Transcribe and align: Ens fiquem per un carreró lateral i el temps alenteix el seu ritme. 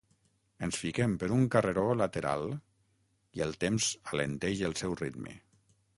Ens 0.67 0.77
fiquem 0.83 1.11
per 1.23 1.27
un 1.35 1.43
carreró 1.57 1.83
lateral 1.99 2.47
i 3.41 3.47
el 3.49 3.55
temps 3.65 3.91
alenteix 4.15 4.65
el 4.71 4.79
seu 4.85 5.01
ritme. 5.07 5.41